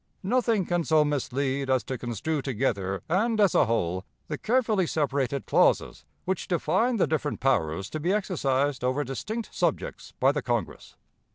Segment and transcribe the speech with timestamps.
[0.23, 5.45] Nothing can so mislead as to construe together, and as a whole, the carefully separated
[5.45, 10.95] clauses which define the different powers to be exercised over distinct subjects by the Congress.